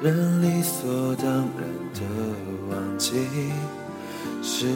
[0.00, 2.00] 人理所当然的
[2.70, 3.14] 忘记，
[4.40, 4.66] 是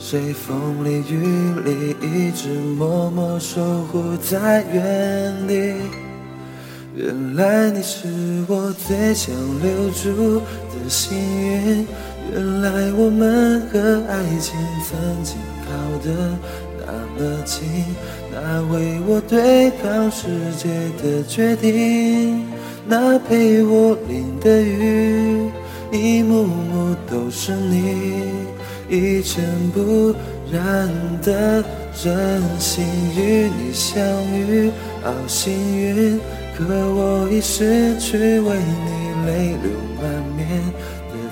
[0.00, 5.74] 谁风里雨里一直默默守护在原地？
[6.94, 8.08] 原来你是
[8.48, 11.86] 我最想留住的幸运，
[12.32, 13.78] 原来我们和
[14.08, 15.70] 爱情曾经靠
[16.02, 16.38] 得
[16.78, 17.84] 那么近，
[18.44, 20.26] 那为我对抗世
[20.58, 20.68] 界
[21.00, 22.44] 的决定。
[22.84, 25.48] 那陪我淋的雨，
[25.92, 28.24] 一幕幕都是你，
[28.88, 30.12] 一尘不
[30.50, 30.90] 染
[31.22, 32.84] 的真心
[33.16, 36.18] 与你相遇，好幸运。
[36.58, 40.60] 可我已失去为你泪流满面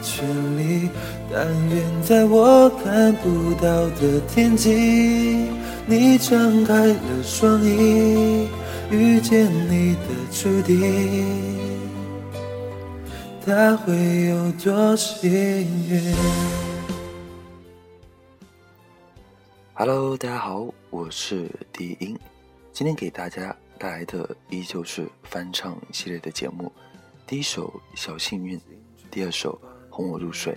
[0.02, 0.88] 权利，
[1.32, 5.48] 但愿在我看不到的天际，
[5.86, 8.48] 你张开了双翼。
[8.90, 10.00] 遇见你的
[10.32, 11.78] 注定，
[13.46, 15.20] 他会有多幸
[15.88, 16.12] 运
[19.74, 22.18] ？Hello，大家好，我是低音，
[22.72, 26.72] 今天给大家带来的依旧是翻唱系列的节目。
[27.28, 27.68] 第一首
[28.00, 28.58] 《小幸运》，
[29.08, 29.56] 第二首
[30.00, 30.54] 《哄我入睡》。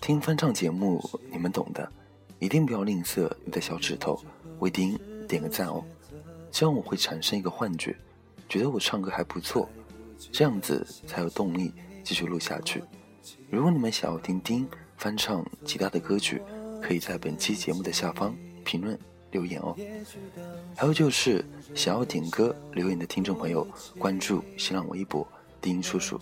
[0.00, 1.90] 听翻唱节目，你们懂的，
[2.38, 4.22] 一定不要吝啬你的小指头，
[4.60, 5.84] 为丁点个赞哦。
[6.52, 7.96] 这样我会产生一个幻觉，
[8.48, 9.68] 觉得我唱歌还不错，
[10.30, 11.72] 这样子才有动力
[12.04, 12.82] 继续录下去。
[13.50, 16.40] 如果你们想要听丁翻唱其他的歌曲，
[16.80, 18.96] 可以在本期节目的下方评论
[19.32, 19.76] 留言哦。
[20.76, 21.44] 还有就是
[21.74, 23.66] 想要点歌留言的听众朋友，
[23.98, 25.26] 关注新浪微博
[25.60, 26.18] 丁叔叔，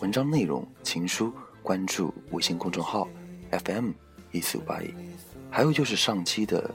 [0.00, 3.08] 文章内容情书关注微信公众号
[3.50, 3.90] FM
[4.30, 4.92] 一四五八一。
[5.50, 6.74] 还有就是上期的，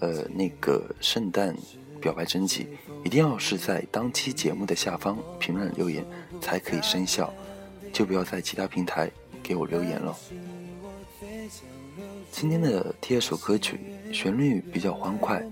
[0.00, 1.54] 呃那个圣诞。
[2.00, 2.66] 表白征集
[3.02, 6.04] 一定要是在当期节目的下方评论留言
[6.38, 7.32] 才可以生效，
[7.94, 9.10] 就不要在其他平台
[9.42, 10.14] 给我留言了。
[12.30, 13.80] 今天的第二首歌曲
[14.12, 15.42] 旋律比较欢快，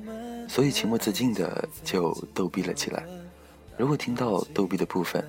[0.47, 3.03] 所以情不自禁的就逗逼了起来。
[3.79, 5.27] 如果听到逗逼的部分，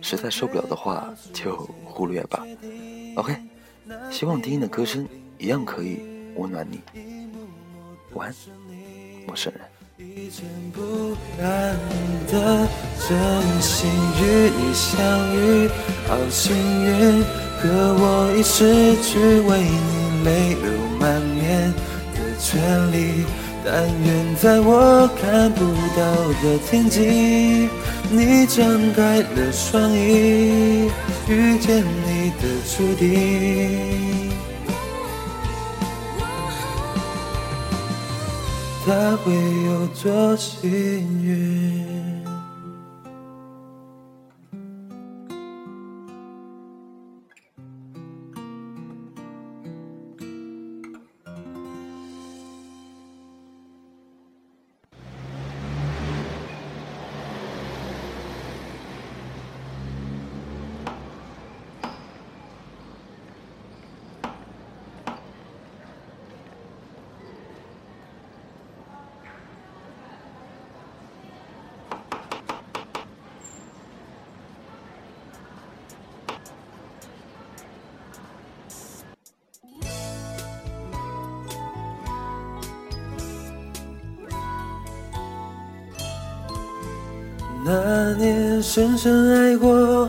[0.00, 2.44] 实在受不了的话就忽略吧。
[3.16, 3.36] OK，
[4.10, 5.06] 希望低音的歌声
[5.38, 6.00] 一样可以
[6.36, 6.80] 温暖你。
[8.14, 8.34] 晚安，
[9.26, 9.62] 陌生人。
[9.98, 11.76] 一尘不染
[12.28, 12.68] 的
[13.08, 14.96] 真心与你相
[15.34, 15.68] 遇，
[16.06, 17.24] 好幸运。
[17.60, 20.70] 可我已失去为你泪流
[21.00, 21.72] 满面
[22.14, 23.26] 的权利。
[23.70, 25.62] 但愿在我看不
[25.94, 26.00] 到
[26.42, 27.68] 的天际，
[28.10, 28.64] 你张
[28.94, 30.90] 开了双翼，
[31.28, 34.30] 遇见你的注定。
[38.86, 39.34] 他会
[39.66, 40.62] 有多幸
[41.22, 42.17] 运？
[87.70, 90.08] 那年深深爱过，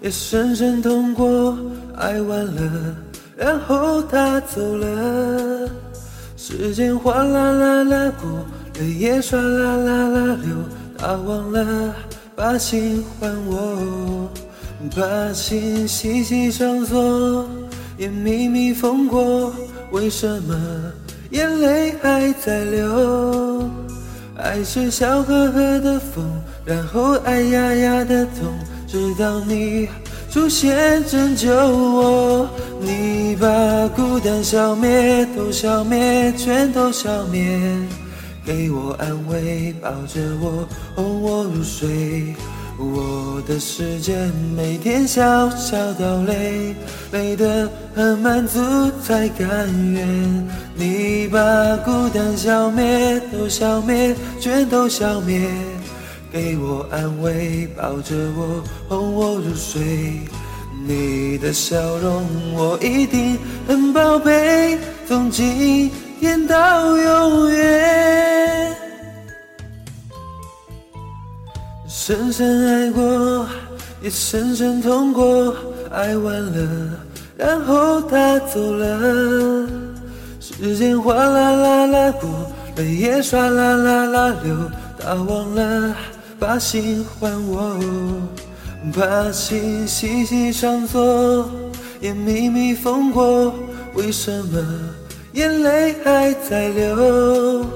[0.00, 1.56] 也深深痛过，
[1.94, 2.96] 爱完了，
[3.36, 5.70] 然后他走了。
[6.36, 8.28] 时间哗啦啦啦过，
[8.80, 10.56] 泪也唰啦啦啦流，
[10.98, 11.94] 他忘了
[12.34, 14.28] 把心还我。
[14.96, 17.48] 把心细细上锁，
[17.96, 19.52] 也密密缝过，
[19.92, 20.56] 为什么
[21.30, 23.70] 眼泪还在流？
[24.36, 26.24] 爱是笑呵呵的风，
[26.68, 28.52] 然后哎呀呀的痛，
[28.86, 29.88] 直到你
[30.30, 32.46] 出现拯救我。
[32.78, 33.48] 你把
[33.96, 37.58] 孤单消灭，都消灭，全都消灭，
[38.44, 42.34] 给我安慰，抱着我，哄我入睡。
[42.78, 44.14] 我的世界
[44.54, 46.76] 每天小小到累，
[47.12, 48.60] 累得很满足
[49.02, 49.48] 才甘
[49.94, 50.46] 愿。
[50.76, 51.40] 你把
[51.78, 55.48] 孤单消灭，都消灭，全都消灭，
[56.30, 60.20] 给我安慰，抱着我，哄我入睡。
[60.86, 65.90] 你的笑容我一定很宝贝，从今
[66.20, 68.76] 天到永远。
[71.86, 73.46] 深深爱过，
[74.02, 75.54] 也深深痛过，
[75.90, 76.96] 爱完了，
[77.36, 79.66] 然后他走了。
[80.40, 82.28] 时间哗啦啦啦过，
[82.76, 84.56] 泪也唰啦啦啦流，
[84.98, 85.94] 他忘了
[86.38, 87.78] 把心还我，
[88.94, 91.50] 把心细细上锁，
[92.00, 93.52] 也密密缝过，
[93.94, 94.58] 为什么
[95.32, 97.66] 眼泪还在流？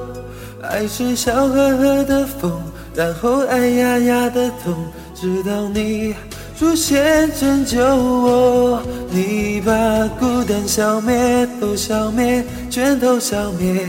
[0.63, 2.53] 爱是笑呵呵的风。
[2.95, 4.75] 然后哎呀呀的痛，
[5.15, 6.15] 直到你
[6.59, 8.83] 出现拯救我。
[9.11, 9.73] 你把
[10.21, 13.87] 孤单消灭，都消灭，全都消灭，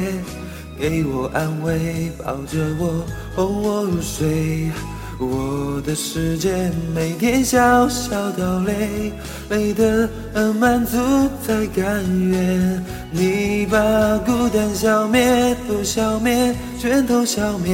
[0.83, 3.05] 给我安慰，抱着我，
[3.37, 4.69] 哄我入睡。
[5.17, 9.13] 我的世界每天小小到累，
[9.49, 10.97] 累得很满足
[11.41, 12.83] 才甘愿。
[13.11, 13.77] 你把
[14.25, 17.73] 孤单消灭，都消灭，全都消灭。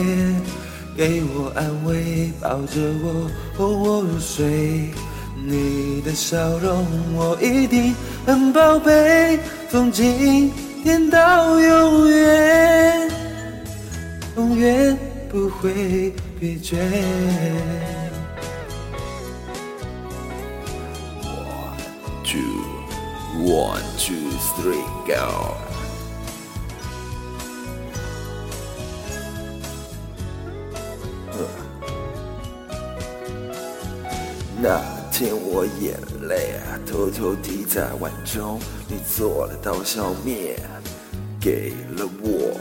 [0.96, 3.28] 给我安慰，抱着我，
[3.58, 4.92] 哄我入睡。
[5.48, 6.86] 你的笑容
[7.16, 7.96] 我一定
[8.28, 9.40] 很宝贝，
[9.72, 10.52] 从今
[10.84, 13.12] 天到永远，
[14.38, 14.98] 永远
[15.30, 16.78] 不会疲倦。
[21.22, 21.76] One
[22.24, 22.40] two,
[23.44, 25.56] one two three, go.
[34.62, 34.82] 那
[35.20, 36.00] 见我眼
[36.30, 36.54] 泪
[36.88, 38.58] 偷偷滴在碗中，
[38.88, 40.56] 你做了刀削面
[41.42, 42.58] 给了我，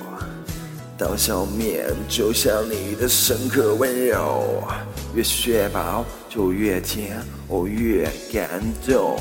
[0.98, 4.64] 刀削面就像你的深刻温柔，
[5.14, 7.16] 越削薄就越甜，
[7.46, 9.16] 我越感动。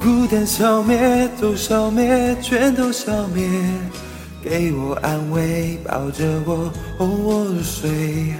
[0.00, 3.48] 孤单消灭，都消灭，全都消灭，
[4.42, 6.68] 给我安慰，抱着我，
[6.98, 8.34] 哄我入睡。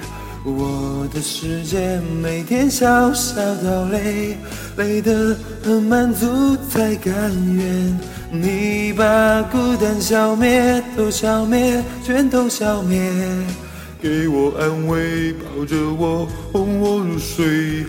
[0.44, 4.36] 我的世界每天小小到累，
[4.76, 7.98] 累得很满足才甘愿。
[8.30, 13.00] 你把孤单消灭，都消灭，全都消灭，
[14.00, 17.84] 给我安慰，抱着我，哄我入睡。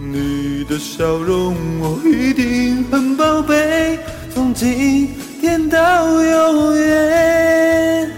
[0.00, 3.98] 你的笑容我一定很宝贝，
[4.34, 5.10] 从今
[5.40, 8.10] 天到永远，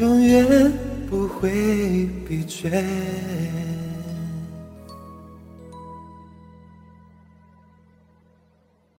[0.00, 0.72] 永远。
[1.08, 2.82] 不会疲倦